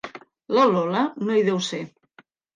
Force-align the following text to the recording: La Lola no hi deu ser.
La 0.57 0.63
Lola 0.71 1.03
no 1.27 1.37
hi 1.37 1.45
deu 1.51 1.61
ser. 1.69 1.83